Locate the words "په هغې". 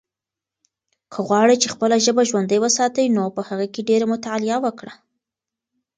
3.35-3.67